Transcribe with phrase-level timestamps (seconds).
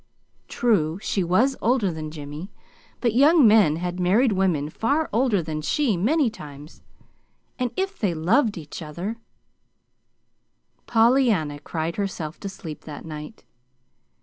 [0.47, 2.49] True, she was older than Jimmy;
[3.01, 6.81] but young men had married women far older than she, many times.
[7.59, 9.17] And if they loved each other
[10.87, 13.43] Pollyanna cried herself to sleep that night.